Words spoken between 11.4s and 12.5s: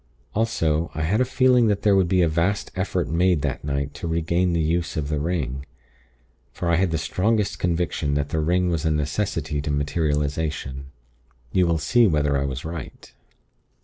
You will see whether I